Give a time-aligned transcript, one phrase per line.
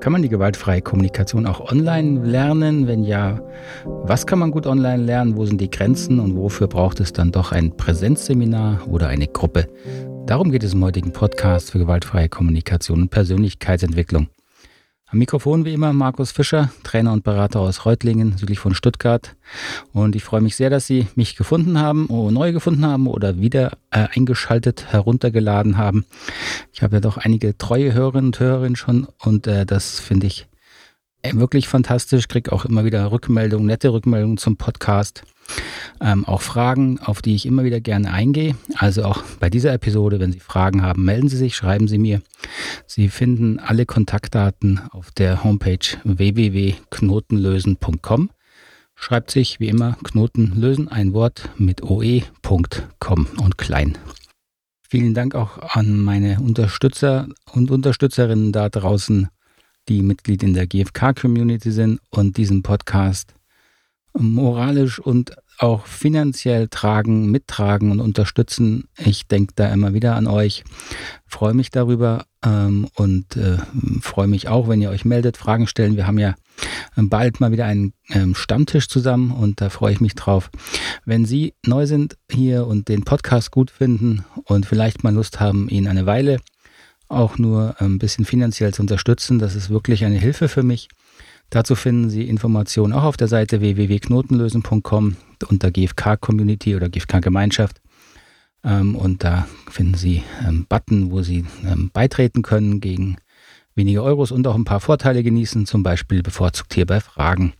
[0.00, 2.86] Kann man die gewaltfreie Kommunikation auch online lernen?
[2.86, 3.40] Wenn ja,
[3.84, 5.36] was kann man gut online lernen?
[5.36, 9.66] Wo sind die Grenzen und wofür braucht es dann doch ein Präsenzseminar oder eine Gruppe?
[10.26, 14.28] Darum geht es im heutigen Podcast für gewaltfreie Kommunikation und Persönlichkeitsentwicklung.
[15.08, 19.36] Am Mikrofon wie immer Markus Fischer, Trainer und Berater aus Reutlingen, südlich von Stuttgart.
[19.92, 23.38] Und ich freue mich sehr, dass Sie mich gefunden haben, oder neu gefunden haben oder
[23.38, 26.06] wieder äh, eingeschaltet, heruntergeladen haben.
[26.72, 30.48] Ich habe ja doch einige treue Hörerinnen und Hörer schon und äh, das finde ich
[31.22, 32.26] äh, wirklich fantastisch.
[32.26, 35.22] Kriege auch immer wieder Rückmeldungen, nette Rückmeldungen zum Podcast.
[36.00, 38.54] Ähm, auch Fragen, auf die ich immer wieder gerne eingehe.
[38.76, 42.22] Also auch bei dieser Episode, wenn Sie Fragen haben, melden Sie sich, schreiben Sie mir.
[42.86, 48.30] Sie finden alle Kontaktdaten auf der Homepage www.knotenlösen.com.
[48.94, 53.98] Schreibt sich wie immer Knotenlösen ein Wort mit oe.com und klein.
[54.88, 59.28] Vielen Dank auch an meine Unterstützer und Unterstützerinnen da draußen,
[59.88, 63.35] die Mitglied in der GFK-Community sind und diesen Podcast
[64.18, 68.88] moralisch und auch finanziell tragen, mittragen und unterstützen.
[68.98, 70.64] Ich denke da immer wieder an euch,
[71.26, 73.58] freue mich darüber ähm, und äh,
[74.00, 75.96] freue mich auch, wenn ihr euch meldet, Fragen stellen.
[75.96, 76.34] Wir haben ja
[76.96, 80.50] bald mal wieder einen ähm, Stammtisch zusammen und da freue ich mich drauf.
[81.04, 85.68] Wenn Sie neu sind hier und den Podcast gut finden und vielleicht mal Lust haben,
[85.68, 86.38] ihn eine Weile
[87.08, 90.88] auch nur ein bisschen finanziell zu unterstützen, das ist wirklich eine Hilfe für mich.
[91.50, 95.16] Dazu finden Sie Informationen auch auf der Seite www.knotenlösen.com
[95.48, 97.80] unter GFK Community oder GFK Gemeinschaft.
[98.64, 103.16] Ähm, und da finden Sie einen ähm, Button, wo Sie ähm, beitreten können gegen
[103.74, 107.52] wenige Euros und auch ein paar Vorteile genießen, zum Beispiel bevorzugt hier bei Fragen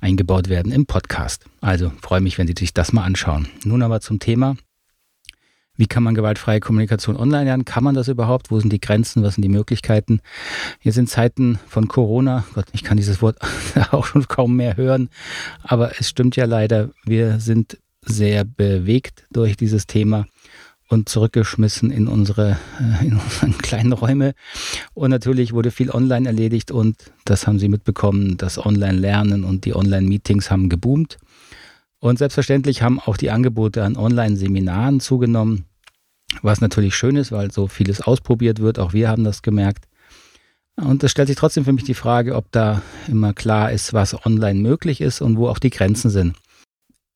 [0.00, 1.44] eingebaut werden im Podcast.
[1.60, 3.48] Also freue mich, wenn Sie sich das mal anschauen.
[3.64, 4.56] Nun aber zum Thema.
[5.76, 7.64] Wie kann man gewaltfreie Kommunikation online lernen?
[7.64, 8.50] Kann man das überhaupt?
[8.50, 9.22] Wo sind die Grenzen?
[9.22, 10.20] Was sind die Möglichkeiten?
[10.80, 12.44] Hier sind Zeiten von Corona.
[12.54, 13.38] Gott, ich kann dieses Wort
[13.90, 15.08] auch schon kaum mehr hören.
[15.62, 16.90] Aber es stimmt ja leider.
[17.04, 20.26] Wir sind sehr bewegt durch dieses Thema
[20.88, 24.34] und zurückgeschmissen in unsere, äh, in unseren kleinen Räume.
[24.94, 28.36] Und natürlich wurde viel online erledigt und das haben Sie mitbekommen.
[28.36, 31.18] Das Online-Lernen und die Online-Meetings haben geboomt.
[32.06, 35.64] Und selbstverständlich haben auch die Angebote an Online-Seminaren zugenommen,
[36.40, 38.78] was natürlich schön ist, weil so vieles ausprobiert wird.
[38.78, 39.86] Auch wir haben das gemerkt.
[40.76, 44.24] Und es stellt sich trotzdem für mich die Frage, ob da immer klar ist, was
[44.24, 46.36] online möglich ist und wo auch die Grenzen sind.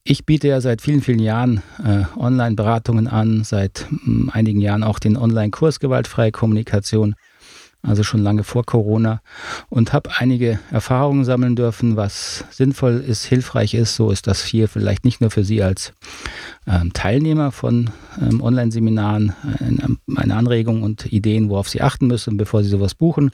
[0.03, 4.83] Ich biete ja seit vielen, vielen Jahren äh, Online-Beratungen an, seit mh, hm, einigen Jahren
[4.83, 7.15] auch den Online-Kurs Gewaltfreie Kommunikation
[7.83, 9.23] also schon lange vor Corona
[9.69, 13.97] und habe einige Erfahrungen sammeln dürfen, was sinnvoll ist, hilfreich ist.
[13.97, 15.93] So ist das hier vielleicht nicht nur für Sie als
[16.67, 22.63] ähm, Teilnehmer von ähm, Online-Seminaren äh, eine Anregung und Ideen, worauf Sie achten müssen, bevor
[22.63, 23.31] Sie sowas buchen,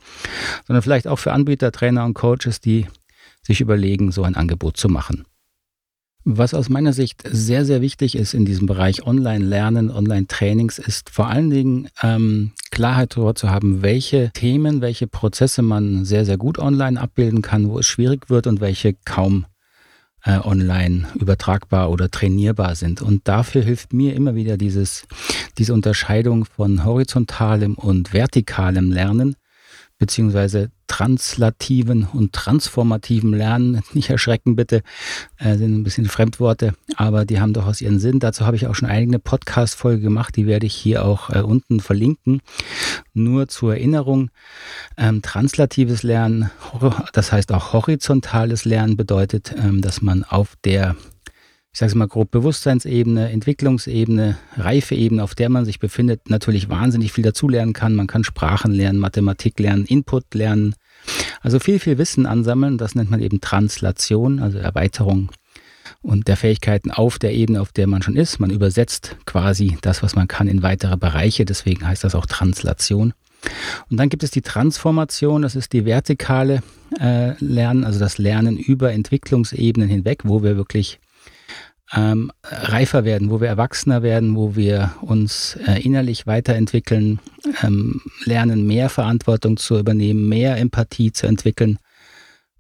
[0.67, 2.87] sondern vielleicht auch für Anbieter, Trainer und Coaches, die
[3.43, 5.25] sich überlegen, so ein Angebot zu machen.
[6.29, 11.29] Was aus meiner Sicht sehr, sehr wichtig ist in diesem Bereich Online-Lernen, Online-Trainings, ist vor
[11.29, 16.59] allen Dingen ähm, Klarheit darüber zu haben, welche Themen, welche Prozesse man sehr, sehr gut
[16.59, 19.47] online abbilden kann, wo es schwierig wird und welche kaum
[20.23, 23.01] äh, online übertragbar oder trainierbar sind.
[23.01, 25.07] Und dafür hilft mir immer wieder dieses,
[25.57, 29.37] diese Unterscheidung von horizontalem und vertikalem Lernen
[29.97, 33.83] beziehungsweise translativen und transformativen Lernen.
[33.93, 34.83] Nicht erschrecken bitte,
[35.39, 38.21] äh, sind ein bisschen Fremdworte, aber die haben durchaus ihren Sinn.
[38.21, 41.81] Dazu habe ich auch schon eine Podcast-Folge gemacht, die werde ich hier auch äh, unten
[41.81, 42.41] verlinken.
[43.15, 44.31] Nur zur Erinnerung,
[44.97, 46.51] ähm, translatives Lernen,
[47.13, 50.97] das heißt auch horizontales Lernen bedeutet, ähm, dass man auf der
[51.77, 57.13] ich sage es mal grob, Bewusstseinsebene, Entwicklungsebene, Reifeebene, auf der man sich befindet, natürlich wahnsinnig
[57.13, 57.95] viel dazulernen kann.
[57.95, 60.75] Man kann Sprachen lernen, Mathematik lernen, Input lernen.
[61.43, 62.79] Also viel, viel Wissen ansammeln.
[62.79, 65.29] Das nennt man eben Translation, also Erweiterung
[66.01, 68.41] und der Fähigkeiten auf der Ebene, auf der man schon ist.
[68.41, 71.45] Man übersetzt quasi das, was man kann, in weitere Bereiche.
[71.45, 73.13] Deswegen heißt das auch Translation.
[73.91, 76.63] Und dann gibt es die Transformation, das ist die vertikale
[76.99, 81.01] äh, Lernen, also das Lernen über Entwicklungsebenen hinweg, wo wir wirklich
[81.93, 87.21] ähm, reifer werden, wo wir erwachsener werden, wo wir uns äh, innerlich weiterentwickeln,
[87.63, 91.79] ähm, lernen, mehr Verantwortung zu übernehmen, mehr Empathie zu entwickeln,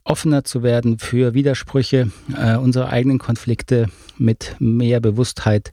[0.05, 5.73] offener zu werden für Widersprüche, äh, unsere eigenen Konflikte mit mehr Bewusstheit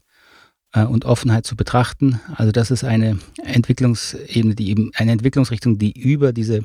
[0.74, 2.20] äh, und Offenheit zu betrachten.
[2.36, 6.64] Also das ist eine Entwicklungsebene, die eben eine Entwicklungsrichtung, die über diese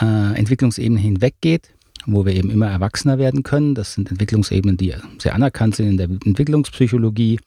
[0.00, 1.74] äh, Entwicklungsebene hinweggeht
[2.06, 3.74] wo wir eben immer erwachsener werden können.
[3.74, 7.38] Das sind Entwicklungsebenen, die sehr anerkannt sind in der Entwicklungspsychologie.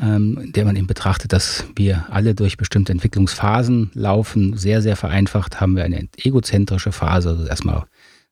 [0.00, 4.56] ähm, der man eben betrachtet, dass wir alle durch bestimmte Entwicklungsphasen laufen.
[4.56, 7.84] Sehr, sehr vereinfacht haben wir eine egozentrische Phase, also erstmal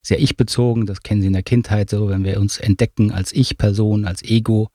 [0.03, 4.07] sehr ich-bezogen, das kennen Sie in der Kindheit so, wenn wir uns entdecken als Ich-Person,
[4.07, 4.71] als Ego,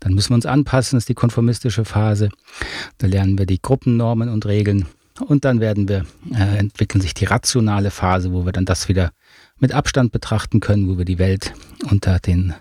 [0.00, 2.28] dann müssen wir uns anpassen, das ist die konformistische Phase.
[2.98, 4.86] Da lernen wir die Gruppennormen und Regeln
[5.26, 6.04] und dann werden wir,
[6.34, 9.12] äh, entwickeln sich die rationale Phase, wo wir dann das wieder
[9.60, 11.52] mit Abstand betrachten können, wo wir die Welt
[11.90, 12.54] unter den,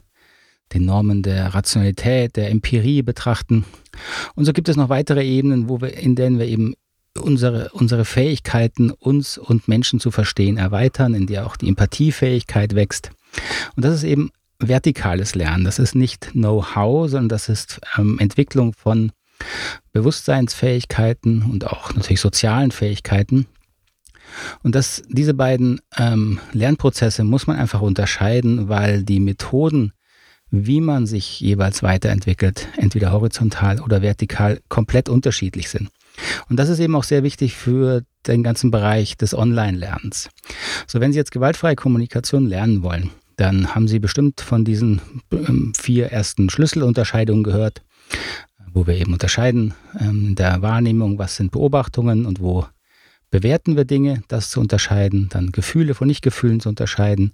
[0.74, 3.66] den Normen der Rationalität, der Empirie betrachten.
[4.36, 6.76] Und so gibt es noch weitere Ebenen, wo wir, in denen wir eben
[7.18, 13.12] unsere, unsere Fähigkeiten, uns und Menschen zu verstehen, erweitern, in der auch die Empathiefähigkeit wächst.
[13.76, 15.64] Und das ist eben vertikales Lernen.
[15.64, 19.12] Das ist nicht Know-how, sondern das ist ähm, Entwicklung von
[19.94, 23.48] Bewusstseinsfähigkeiten und auch natürlich sozialen Fähigkeiten.
[24.64, 29.94] Und das, diese beiden ähm, Lernprozesse muss man einfach unterscheiden, weil die Methoden,
[30.52, 35.90] wie man sich jeweils weiterentwickelt, entweder horizontal oder vertikal, komplett unterschiedlich sind.
[36.50, 40.30] Und das ist eben auch sehr wichtig für den ganzen Bereich des Online-Lernens.
[40.88, 45.02] So, wenn Sie jetzt gewaltfreie Kommunikation lernen wollen, dann haben Sie bestimmt von diesen
[45.32, 47.84] ähm, vier ersten Schlüsselunterscheidungen gehört
[48.74, 52.66] wo wir eben unterscheiden ähm, in der Wahrnehmung, was sind Beobachtungen und wo
[53.32, 57.32] bewerten wir Dinge, das zu unterscheiden, dann Gefühle von Nichtgefühlen zu unterscheiden,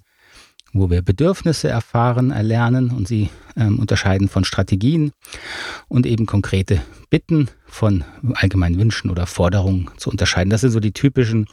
[0.73, 5.13] wo wir Bedürfnisse erfahren, erlernen und sie ähm, unterscheiden von Strategien
[5.87, 8.03] und eben konkrete Bitten von
[8.33, 10.49] allgemeinen Wünschen oder Forderungen zu unterscheiden.
[10.49, 11.47] Das sind so die typischen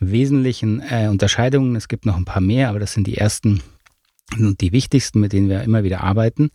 [0.00, 1.76] wesentlichen äh, Unterscheidungen.
[1.76, 3.62] Es gibt noch ein paar mehr, aber das sind die ersten
[4.38, 6.50] und die wichtigsten, mit denen wir immer wieder arbeiten.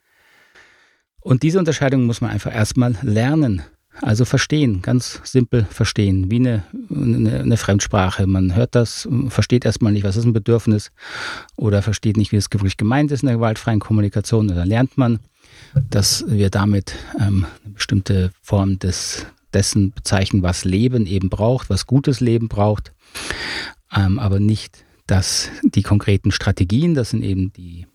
[1.20, 3.64] Und diese Unterscheidung muss man einfach erstmal lernen.
[4.02, 8.28] Also verstehen, ganz simpel verstehen, wie eine, eine, eine, Fremdsprache.
[8.28, 10.92] Man hört das, versteht erstmal nicht, was ist ein Bedürfnis
[11.56, 14.50] oder versteht nicht, wie es wirklich gemeint ist in der gewaltfreien Kommunikation.
[14.50, 15.20] Und dann lernt man,
[15.90, 21.88] dass wir damit ähm, eine bestimmte Form des, dessen bezeichnen, was Leben eben braucht, was
[21.88, 22.94] gutes Leben braucht,
[23.96, 27.88] ähm, aber nicht, dass die konkreten Strategien, das sind eben die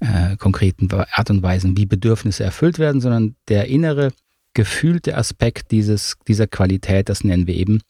[0.00, 4.12] äh, konkreten Art und Weisen, wie Bedürfnisse erfüllt werden, sondern der innere,
[4.54, 7.80] gefühlte Aspekt dieses, dieser Qualität, das nennen wir eben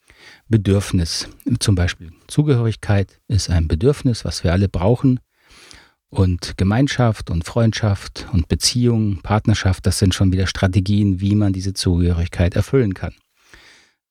[0.47, 1.27] Bedürfnis.
[1.59, 5.19] Zum Beispiel Zugehörigkeit ist ein Bedürfnis, was wir alle brauchen.
[6.09, 11.73] Und Gemeinschaft und Freundschaft und Beziehung, Partnerschaft, das sind schon wieder Strategien, wie man diese
[11.73, 13.13] Zugehörigkeit erfüllen kann.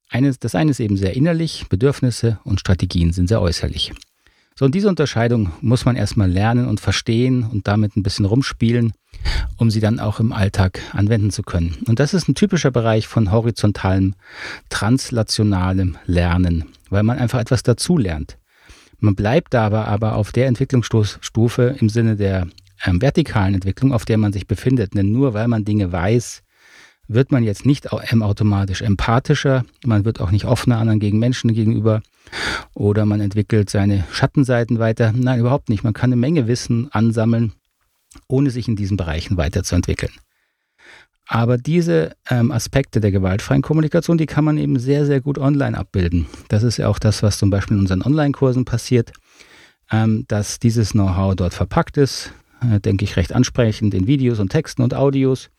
[0.08, 3.93] Eines, das eine ist eben sehr innerlich, Bedürfnisse und Strategien sind sehr äußerlich.
[4.60, 8.92] So, und diese Unterscheidung muss man erstmal lernen und verstehen und damit ein bisschen rumspielen,
[9.56, 11.78] um sie dann auch im Alltag anwenden zu können.
[11.86, 14.16] Und das ist ein typischer Bereich von horizontalem,
[14.68, 18.36] translationalem Lernen, weil man einfach etwas dazu lernt.
[18.98, 22.46] Man bleibt dabei aber auf der Entwicklungsstufe im Sinne der
[22.84, 24.92] ähm, vertikalen Entwicklung, auf der man sich befindet.
[24.92, 26.42] Denn nur weil man Dinge weiß,
[27.12, 32.02] wird man jetzt nicht automatisch empathischer, man wird auch nicht offener anderen gegen Menschen gegenüber
[32.74, 35.12] oder man entwickelt seine Schattenseiten weiter.
[35.12, 35.82] Nein, überhaupt nicht.
[35.82, 37.52] Man kann eine Menge Wissen ansammeln,
[38.28, 40.12] ohne sich in diesen Bereichen weiterzuentwickeln.
[41.26, 45.78] Aber diese ähm, Aspekte der gewaltfreien Kommunikation, die kann man eben sehr, sehr gut online
[45.78, 46.26] abbilden.
[46.48, 49.12] Das ist ja auch das, was zum Beispiel in unseren Online-Kursen passiert,
[49.90, 52.32] ähm, dass dieses Know-how dort verpackt ist,
[52.62, 55.50] äh, denke ich, recht ansprechend in Videos und Texten und Audios.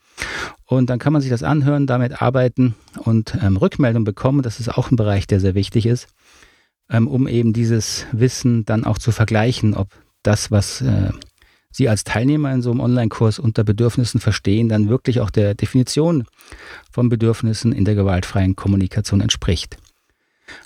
[0.66, 4.42] Und dann kann man sich das anhören, damit arbeiten und ähm, Rückmeldung bekommen.
[4.42, 6.08] Das ist auch ein Bereich, der sehr wichtig ist,
[6.88, 9.88] ähm, um eben dieses Wissen dann auch zu vergleichen, ob
[10.22, 11.10] das, was äh,
[11.74, 16.24] Sie als Teilnehmer in so einem Online-Kurs unter Bedürfnissen verstehen, dann wirklich auch der Definition
[16.90, 19.78] von Bedürfnissen in der gewaltfreien Kommunikation entspricht.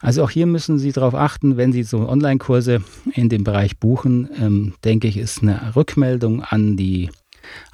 [0.00, 2.82] Also auch hier müssen Sie darauf achten, wenn Sie so Online-Kurse
[3.12, 7.10] in dem Bereich buchen, ähm, denke ich, ist eine Rückmeldung an die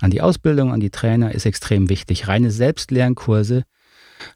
[0.01, 2.29] an die Ausbildung, an die Trainer ist extrem wichtig.
[2.29, 3.65] Reine Selbstlernkurse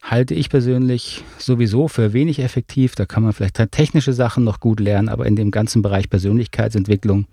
[0.03, 2.95] halte ich persönlich sowieso für wenig effektiv.
[2.95, 7.27] Da kann man vielleicht technische Sachen noch gut lernen, aber in dem ganzen Bereich Persönlichkeitsentwicklung,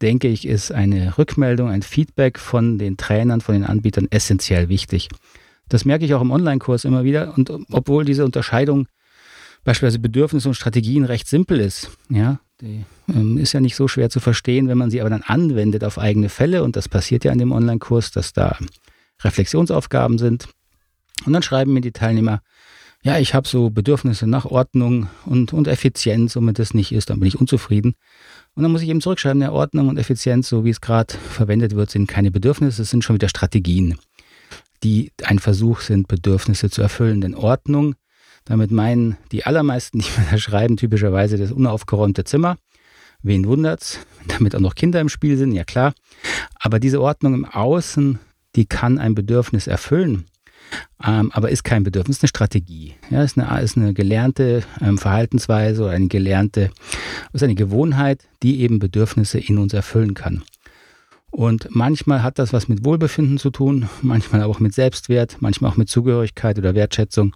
[0.00, 5.08] denke ich, ist eine Rückmeldung, ein Feedback von den Trainern, von den Anbietern essentiell wichtig.
[5.68, 7.36] Das merke ich auch im Online-Kurs immer wieder.
[7.36, 8.86] Und obwohl diese Unterscheidung
[9.64, 14.08] beispielsweise Bedürfnisse und Strategien recht simpel ist, ja, die ähm, ist ja nicht so schwer
[14.08, 16.62] zu verstehen, wenn man sie aber dann anwendet auf eigene Fälle.
[16.62, 18.56] Und das passiert ja in dem Online-Kurs, dass da
[19.22, 20.48] Reflexionsaufgaben sind.
[21.26, 22.40] Und dann schreiben mir die Teilnehmer,
[23.04, 26.36] ja, ich habe so Bedürfnisse nach Ordnung und, und Effizienz.
[26.36, 27.94] Wenn das nicht ist, dann bin ich unzufrieden.
[28.54, 31.74] Und dann muss ich eben zurückschreiben, ja, Ordnung und Effizienz, so wie es gerade verwendet
[31.74, 33.98] wird, sind keine Bedürfnisse, es sind schon wieder Strategien,
[34.84, 37.20] die ein Versuch sind, Bedürfnisse zu erfüllen.
[37.20, 37.96] Denn Ordnung
[38.44, 42.56] damit meinen die allermeisten, die mir da schreiben, typischerweise das unaufgeräumte Zimmer.
[43.22, 44.00] Wen wundert's?
[44.28, 45.94] Damit auch noch Kinder im Spiel sind, ja klar.
[46.58, 48.18] Aber diese Ordnung im Außen,
[48.56, 50.26] die kann ein Bedürfnis erfüllen.
[51.04, 52.94] ähm, aber ist kein Bedürfnis, ist eine Strategie.
[53.10, 56.70] Ja, ist eine, ist eine gelernte ähm, Verhaltensweise oder eine gelernte,
[57.32, 60.42] ist eine Gewohnheit, die eben Bedürfnisse in uns erfüllen kann.
[61.30, 65.78] Und manchmal hat das was mit Wohlbefinden zu tun, manchmal auch mit Selbstwert, manchmal auch
[65.78, 67.34] mit Zugehörigkeit oder Wertschätzung.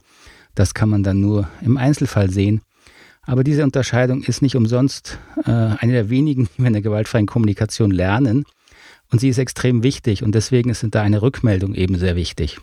[0.56, 2.62] Das kann man dann nur im Einzelfall sehen.
[3.22, 7.26] Aber diese Unterscheidung ist nicht umsonst äh, eine der wenigen, die wir in der gewaltfreien
[7.26, 8.44] Kommunikation lernen.
[9.12, 12.58] Und sie ist extrem wichtig und deswegen ist da eine Rückmeldung eben sehr wichtig.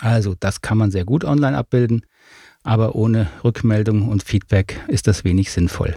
[0.00, 2.04] Also das kann man sehr gut online abbilden,
[2.62, 5.96] aber ohne Rückmeldung und Feedback ist das wenig sinnvoll.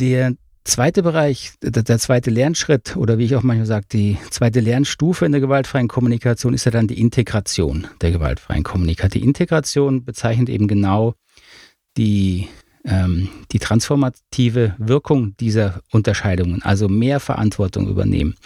[0.00, 0.34] Der
[0.66, 5.32] zweite Bereich, der zweite Lernschritt oder wie ich auch manchmal sage, die zweite Lernstufe in
[5.32, 9.22] der gewaltfreien Kommunikation ist ja dann die Integration der gewaltfreien Kommunikation.
[9.22, 11.14] Die Integration bezeichnet eben genau
[11.96, 12.48] die
[12.84, 18.36] ähm, die transformative Wirkung dieser Unterscheidungen, also mehr Verantwortung übernehmen,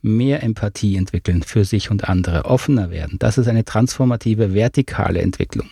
[0.00, 3.18] mehr Empathie entwickeln für sich und andere, offener werden.
[3.18, 5.68] Das ist eine transformative vertikale Entwicklung.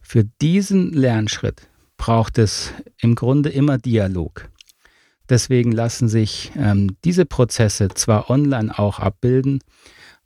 [0.00, 4.48] Für diesen Lernschritt braucht es im Grunde immer Dialog.
[5.28, 9.60] Deswegen lassen sich ähm, diese Prozesse zwar online auch abbilden,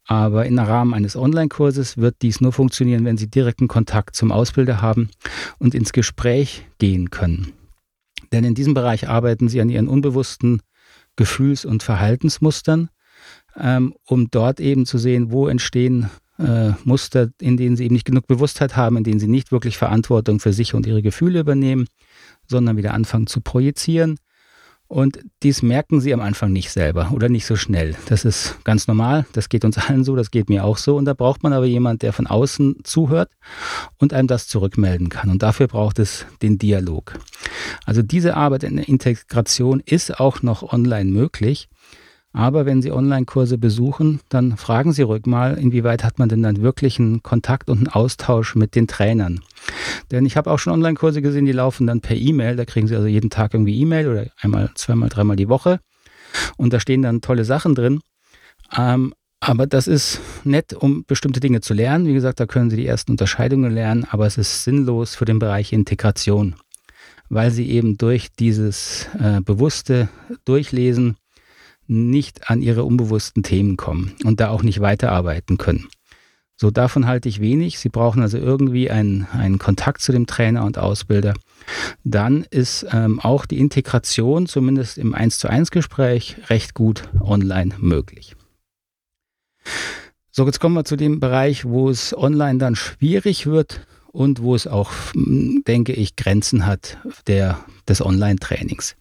[0.07, 4.83] aber im Rahmen eines Online-Kurses wird dies nur funktionieren, wenn Sie direkten Kontakt zum Ausbilder
[4.83, 5.11] haben
[5.59, 7.53] und ins Gespräch gehen können.
[8.33, 10.61] Denn in diesem Bereich arbeiten Sie an Ihren unbewussten
[11.17, 12.89] Gefühls- und Verhaltensmustern,
[13.57, 18.07] ähm, um dort eben zu sehen, wo entstehen äh, Muster, in denen Sie eben nicht
[18.07, 21.87] genug Bewusstheit haben, in denen Sie nicht wirklich Verantwortung für sich und Ihre Gefühle übernehmen,
[22.49, 24.17] sondern wieder anfangen zu projizieren
[24.93, 27.97] und dies merken sie am Anfang nicht selber oder nicht so schnell.
[28.11, 29.25] Das ist ganz normal.
[29.33, 30.97] Das geht uns allen so, das geht mir auch so.
[30.97, 33.31] Und da braucht man aber jemanden, der von außen zuhört
[33.97, 35.31] und einem das zurückmelden kann.
[35.31, 37.19] Und dafür braucht es den Dialog.
[37.87, 41.71] Also diese Arbeit in der Integration ist auch noch online möglich.
[42.33, 46.63] Aber wenn Sie Online-Kurse besuchen, dann fragen Sie ruhig mal, inwieweit hat man denn dann
[46.63, 49.41] wirklich einen Kontakt und einen Austausch mit den Trainern.
[50.11, 52.57] Denn ich habe auch schon Online-Kurse gesehen, die laufen dann per E-Mail.
[52.57, 55.81] Da kriegen Sie also jeden Tag irgendwie E-Mail oder einmal, zweimal, dreimal die Woche.
[56.57, 58.01] Und da stehen dann tolle Sachen drin.
[58.77, 62.07] Ähm, aber das ist nett, um bestimmte Dinge zu lernen.
[62.07, 65.41] Wie gesagt, da können Sie die ersten Unterscheidungen lernen, aber es ist sinnlos für den
[65.41, 66.55] Bereich Integration,
[67.29, 70.09] weil Sie eben durch dieses äh, bewusste
[70.45, 71.17] Durchlesen
[71.87, 75.89] nicht an ihre unbewussten Themen kommen und da auch nicht weiterarbeiten können.
[76.57, 77.79] So davon halte ich wenig.
[77.79, 81.35] Sie brauchen also irgendwie einen, einen Kontakt zu dem Trainer und Ausbilder.
[82.05, 87.75] Dann ist ähm, auch die Integration, zumindest im 1 zu 1 Gespräch, recht gut online
[87.79, 88.37] möglich.
[90.31, 94.55] So, jetzt kommen wir zu dem Bereich, wo es online dann schwierig wird und wo
[94.55, 97.59] es auch, denke ich, Grenzen hat der,
[97.89, 98.95] des Online-Trainings.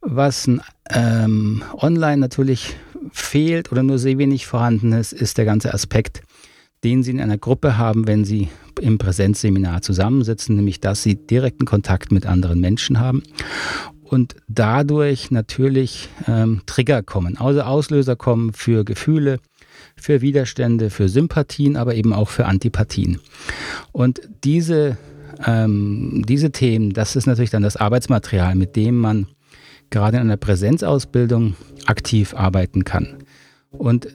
[0.00, 0.48] Was
[0.90, 2.76] ähm, online natürlich
[3.12, 6.22] fehlt oder nur sehr wenig vorhanden ist, ist der ganze Aspekt,
[6.84, 8.48] den Sie in einer Gruppe haben, wenn Sie
[8.80, 13.22] im Präsenzseminar zusammensitzen, nämlich dass Sie direkten Kontakt mit anderen Menschen haben
[14.02, 19.38] und dadurch natürlich ähm, Trigger kommen, also Auslöser kommen für Gefühle,
[19.96, 23.18] für Widerstände, für Sympathien, aber eben auch für Antipathien.
[23.92, 24.96] Und diese,
[25.44, 29.26] ähm, diese Themen, das ist natürlich dann das Arbeitsmaterial, mit dem man
[29.90, 31.54] gerade in einer Präsenzausbildung
[31.86, 33.18] aktiv arbeiten kann.
[33.70, 34.08] Und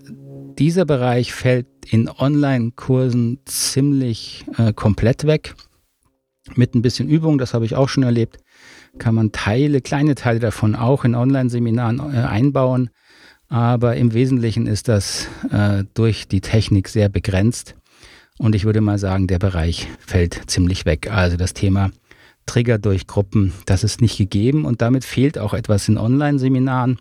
[0.57, 5.55] dieser Bereich fällt in Online-Kursen ziemlich äh, komplett weg.
[6.55, 8.37] Mit ein bisschen Übung, das habe ich auch schon erlebt,
[8.97, 12.89] kann man Teile, kleine Teile davon auch in Online-Seminaren äh, einbauen.
[13.47, 17.75] Aber im Wesentlichen ist das äh, durch die Technik sehr begrenzt.
[18.39, 21.11] Und ich würde mal sagen, der Bereich fällt ziemlich weg.
[21.11, 21.91] Also das Thema
[22.45, 26.99] Trigger durch Gruppen, das ist nicht gegeben und damit fehlt auch etwas in Online-Seminaren,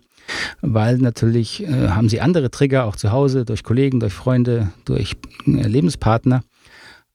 [0.61, 5.15] weil natürlich äh, haben sie andere Trigger auch zu Hause, durch Kollegen, durch Freunde, durch
[5.45, 6.43] äh, Lebenspartner.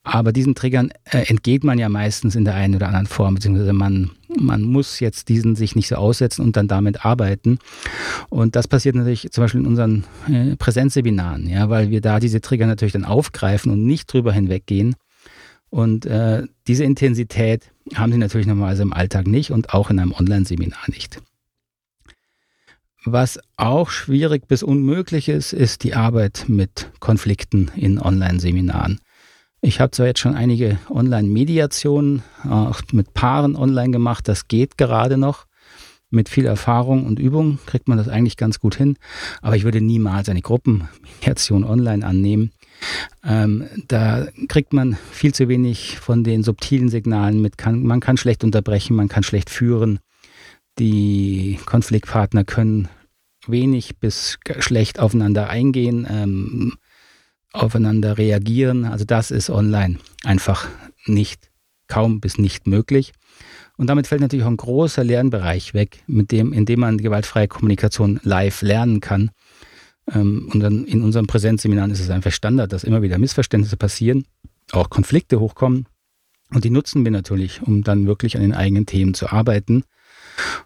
[0.04, 3.74] Aber diesen Triggern äh, entgeht man ja meistens in der einen oder anderen Form, beziehungsweise
[3.74, 7.58] man, man muss jetzt diesen sich nicht so aussetzen und dann damit arbeiten.
[8.30, 12.40] Und das passiert natürlich zum Beispiel in unseren äh, Präsenzseminaren, ja, weil wir da diese
[12.40, 14.94] Trigger natürlich dann aufgreifen und nicht drüber hinweggehen.
[15.70, 20.12] Und äh, diese Intensität haben sie natürlich normalerweise im Alltag nicht und auch in einem
[20.12, 21.20] Online-Seminar nicht.
[23.04, 29.00] Was auch schwierig bis unmöglich ist, ist die Arbeit mit Konflikten in Online-Seminaren.
[29.60, 35.16] Ich habe zwar jetzt schon einige Online-Mediationen auch mit Paaren online gemacht, das geht gerade
[35.16, 35.46] noch.
[36.10, 38.96] Mit viel Erfahrung und Übung kriegt man das eigentlich ganz gut hin,
[39.42, 42.52] aber ich würde niemals eine Gruppenmediation online annehmen.
[43.24, 47.58] Ähm, da kriegt man viel zu wenig von den subtilen Signalen mit.
[47.58, 49.98] Kann, man kann schlecht unterbrechen, man kann schlecht führen.
[50.78, 52.88] Die Konfliktpartner können
[53.46, 56.06] wenig bis schlecht aufeinander eingehen.
[56.08, 56.74] Ähm,
[57.52, 58.84] aufeinander reagieren.
[58.84, 60.68] Also das ist online einfach
[61.06, 61.50] nicht,
[61.86, 63.12] kaum bis nicht möglich.
[63.76, 67.48] Und damit fällt natürlich auch ein großer Lernbereich weg, mit dem, in dem man gewaltfreie
[67.48, 69.30] Kommunikation live lernen kann.
[70.12, 74.24] Ähm, und dann in unseren Präsenzseminaren ist es einfach Standard, dass immer wieder Missverständnisse passieren,
[74.72, 75.86] auch Konflikte hochkommen.
[76.50, 79.84] Und die nutzen wir natürlich, um dann wirklich an den eigenen Themen zu arbeiten.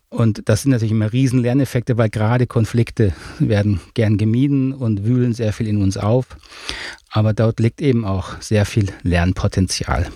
[0.09, 5.33] Und das sind natürlich immer riesen Lerneffekte, weil gerade Konflikte werden gern gemieden und wühlen
[5.33, 6.37] sehr viel in uns auf.
[7.11, 10.09] Aber dort liegt eben auch sehr viel Lernpotenzial.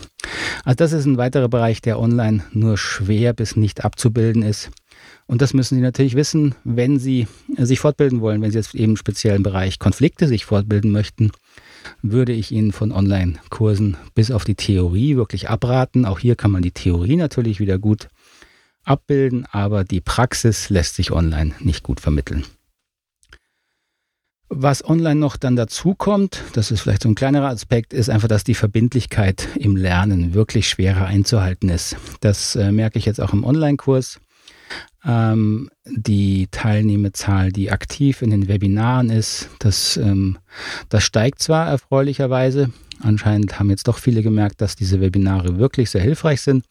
[0.64, 4.70] Also das ist ein weiterer Bereich, der online nur schwer bis nicht abzubilden ist.
[5.26, 8.96] Und das müssen Sie natürlich wissen, wenn Sie sich fortbilden wollen, wenn Sie jetzt eben
[9.24, 11.32] im Bereich Konflikte sich fortbilden möchten
[12.02, 16.04] würde ich Ihnen von Online-Kursen bis auf die Theorie wirklich abraten.
[16.04, 18.08] Auch hier kann man die Theorie natürlich wieder gut
[18.84, 22.44] abbilden, aber die Praxis lässt sich online nicht gut vermitteln.
[24.48, 28.28] Was online noch dann dazu kommt, das ist vielleicht so ein kleinerer Aspekt, ist einfach,
[28.28, 31.96] dass die Verbindlichkeit im Lernen wirklich schwerer einzuhalten ist.
[32.20, 34.20] Das äh, merke ich jetzt auch im Online-Kurs.
[35.04, 40.38] Ähm, die Teilnehmerzahl, die aktiv in den Webinaren ist, das, ähm,
[40.88, 42.72] das steigt zwar erfreulicherweise.
[43.00, 46.64] Anscheinend haben jetzt doch viele gemerkt, dass diese Webinare wirklich sehr hilfreich sind.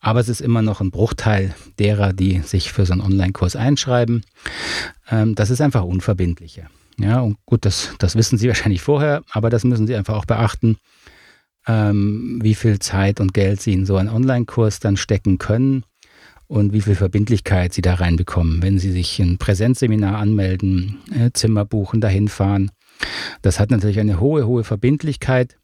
[0.00, 4.24] Aber es ist immer noch ein Bruchteil derer, die sich für so einen Online-Kurs einschreiben.
[5.10, 6.70] Ähm, das ist einfach unverbindlicher.
[6.98, 10.24] Ja, und gut, das, das wissen Sie wahrscheinlich vorher, aber das müssen Sie einfach auch
[10.24, 10.78] beachten,
[11.66, 15.84] ähm, wie viel Zeit und Geld Sie in so einen Online-Kurs dann stecken können
[16.48, 18.62] und wie viel Verbindlichkeit Sie da reinbekommen.
[18.62, 22.70] Wenn Sie sich ein Präsenzseminar anmelden, äh, Zimmer buchen, dahin fahren,
[23.42, 25.56] das hat natürlich eine hohe, hohe Verbindlichkeit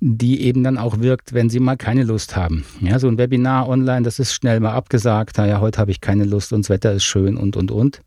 [0.00, 2.64] die eben dann auch wirkt, wenn sie mal keine Lust haben.
[2.80, 6.24] Ja, so ein Webinar online, das ist schnell mal abgesagt, naja, heute habe ich keine
[6.24, 8.02] Lust und das Wetter ist schön und, und, und.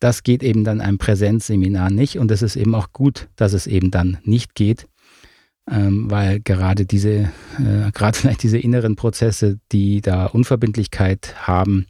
[0.00, 3.66] Das geht eben dann einem Präsenzseminar nicht und es ist eben auch gut, dass es
[3.66, 4.86] eben dann nicht geht,
[5.70, 11.86] ähm, weil gerade diese, äh, gerade vielleicht diese inneren Prozesse, die da Unverbindlichkeit haben,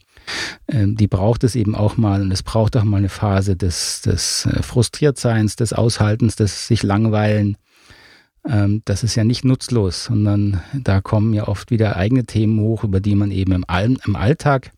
[0.69, 4.03] ähm, die braucht es eben auch mal und es braucht auch mal eine Phase des,
[4.03, 7.57] des äh, Frustriertseins, des Aushaltens, des sich langweilen,
[8.47, 12.85] ähm, das ist ja nicht nutzlos, sondern da kommen ja oft wieder eigene Themen hoch,
[12.85, 14.73] über die man eben im, All im Alltag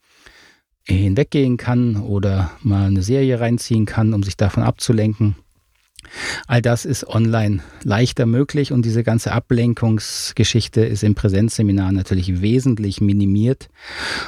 [0.87, 5.35] hinweggehen kann oder mal eine Serie reinziehen kann, um sich davon abzulenken.
[6.47, 13.01] All das ist online leichter möglich und diese ganze Ablenkungsgeschichte ist im Präsenzseminar natürlich wesentlich
[13.01, 13.69] minimiert.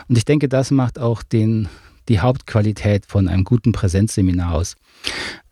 [0.08, 1.68] Und ich denke, das macht auch den
[2.08, 4.76] die Hauptqualität von einem guten Präsenzseminar aus.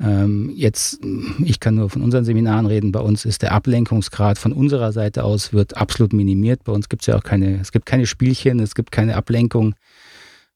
[0.01, 1.01] Ähm, jetzt,
[1.45, 2.93] ich kann nur von unseren Seminaren reden.
[2.93, 6.65] Bei uns ist der Ablenkungsgrad von unserer Seite aus wird absolut minimiert.
[6.65, 9.75] Bei uns gibt es ja auch keine, es gibt keine Spielchen, es gibt keine Ablenkung.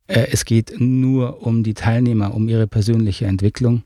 [0.06, 3.84] Äh, es geht nur um die Teilnehmer, um ihre persönliche Entwicklung.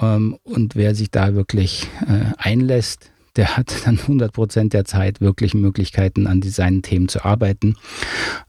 [0.00, 5.20] Ähm, und wer sich da wirklich äh, einlässt, der hat dann 100 Prozent der Zeit
[5.20, 7.76] wirklich Möglichkeiten, an seinen Themen zu arbeiten.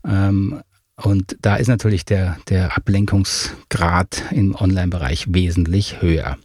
[0.06, 0.62] Ähm,
[0.98, 6.38] und da ist natürlich der, der Ablenkungsgrad im Online-Bereich wesentlich höher.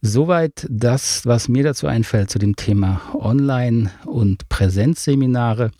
[0.00, 5.70] Soweit das, was mir dazu einfällt zu dem Thema Online- und Präsenzseminare.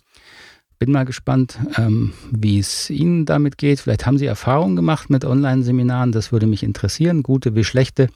[0.77, 3.79] Bin mal gespannt, ähm, wie es Ihnen damit geht.
[3.79, 6.11] Vielleicht haben Sie Erfahrungen gemacht mit Online-Seminaren.
[6.11, 8.09] Das würde mich interessieren, gute wie schlechte.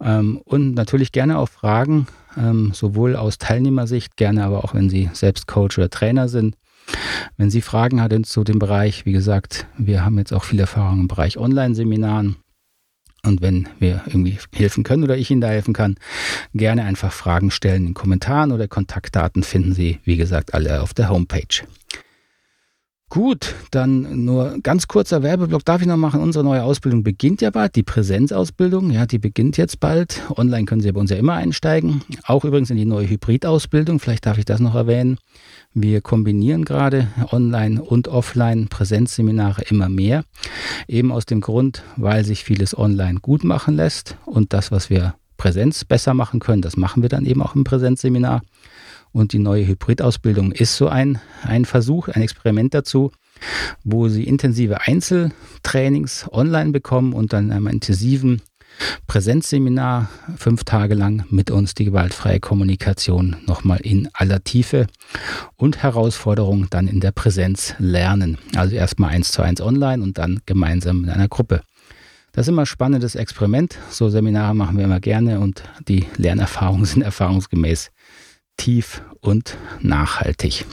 [0.00, 5.10] Ähm, und natürlich gerne auch Fragen, ähm, sowohl aus Teilnehmersicht, gerne aber auch, wenn Sie
[5.12, 6.56] selbst Coach oder Trainer sind.
[7.36, 11.00] Wenn Sie Fragen hatten zu dem Bereich, wie gesagt, wir haben jetzt auch viel Erfahrung
[11.00, 12.36] im Bereich Online-Seminaren.
[13.26, 15.96] Und wenn wir irgendwie helfen können oder ich Ihnen da helfen kann,
[16.54, 20.94] gerne einfach Fragen stellen in den Kommentaren oder Kontaktdaten finden Sie, wie gesagt, alle auf
[20.94, 21.64] der Homepage.
[23.08, 26.20] Gut, dann nur ganz kurzer Werbeblock darf ich noch machen.
[26.20, 28.90] Unsere neue Ausbildung beginnt ja bald, die Präsenzausbildung.
[28.90, 30.22] Ja, die beginnt jetzt bald.
[30.36, 32.02] Online können Sie bei uns ja immer einsteigen.
[32.24, 34.00] Auch übrigens in die neue Hybridausbildung.
[34.00, 35.18] Vielleicht darf ich das noch erwähnen.
[35.72, 40.24] Wir kombinieren gerade Online- und Offline-Präsenzseminare immer mehr.
[40.88, 45.14] Eben aus dem Grund, weil sich vieles online gut machen lässt und das, was wir
[45.36, 48.42] Präsenz besser machen können, das machen wir dann eben auch im Präsenzseminar.
[49.16, 53.12] Und die neue Hybridausbildung ist so ein, ein Versuch, ein Experiment dazu,
[53.82, 58.42] wo Sie intensive Einzeltrainings online bekommen und dann in einem intensiven
[59.06, 64.86] Präsenzseminar fünf Tage lang mit uns die gewaltfreie Kommunikation nochmal in aller Tiefe
[65.56, 68.36] und Herausforderungen dann in der Präsenz lernen.
[68.54, 71.62] Also erstmal eins zu eins online und dann gemeinsam in einer Gruppe.
[72.32, 73.78] Das ist immer ein spannendes Experiment.
[73.88, 77.92] So Seminare machen wir immer gerne und die Lernerfahrungen sind erfahrungsgemäß
[78.56, 80.64] tief und nachhaltig.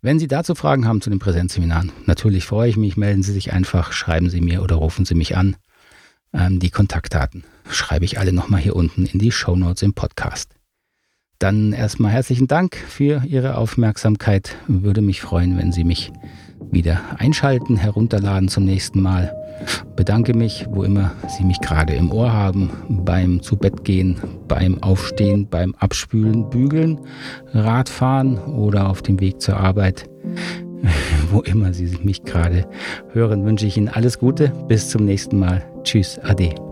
[0.00, 3.52] Wenn Sie dazu Fragen haben zu den Präsenzseminaren, natürlich freue ich mich, melden Sie sich
[3.52, 5.56] einfach, schreiben Sie mir oder rufen Sie mich an.
[6.32, 10.56] Ähm, die Kontaktdaten schreibe ich alle nochmal hier unten in die Show Notes im Podcast.
[11.38, 14.56] Dann erstmal herzlichen Dank für Ihre Aufmerksamkeit.
[14.66, 16.12] Würde mich freuen, wenn Sie mich
[16.70, 19.41] wieder einschalten, herunterladen zum nächsten Mal.
[19.96, 24.16] Bedanke mich, wo immer Sie mich gerade im Ohr haben, beim Zubettgehen,
[24.48, 27.00] beim Aufstehen, beim Abspülen, Bügeln,
[27.52, 30.08] Radfahren oder auf dem Weg zur Arbeit.
[31.30, 32.66] Wo immer Sie mich gerade
[33.12, 34.52] hören, wünsche ich Ihnen alles Gute.
[34.68, 35.64] Bis zum nächsten Mal.
[35.84, 36.71] Tschüss, Ade.